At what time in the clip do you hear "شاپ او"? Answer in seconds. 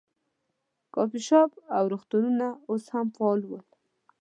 1.27-1.83